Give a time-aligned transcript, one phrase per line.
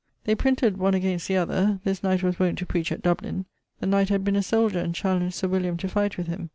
[0.23, 3.45] They printed one against the other: this knight was wont to preach at Dublin.
[3.81, 6.49] The knight had been a soldier, and challenged Sir William to fight with him.